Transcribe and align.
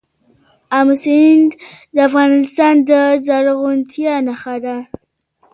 آمو 0.77 0.95
سیند 1.03 1.43
د 1.93 1.97
افغانستان 2.09 2.75
د 2.89 2.91
زرغونتیا 3.25 4.15
نښه 4.27 4.55
ده. 4.65 4.77